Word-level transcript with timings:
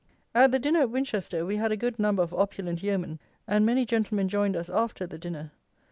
At 0.33 0.51
the 0.51 0.57
dinner 0.57 0.79
at 0.81 0.89
Winchester 0.89 1.45
we 1.45 1.57
had 1.57 1.71
a 1.71 1.77
good 1.77 1.99
number 1.99 2.23
of 2.23 2.33
opulent 2.33 2.81
yeomen, 2.81 3.19
and 3.47 3.67
many 3.67 3.85
gentlemen 3.85 4.29
joined 4.29 4.55
us 4.55 4.67
after 4.67 5.05
the 5.05 5.19
dinner. 5.19 5.51